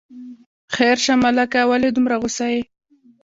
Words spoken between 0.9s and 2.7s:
شه ملکه، ولې دومره غوسه یې.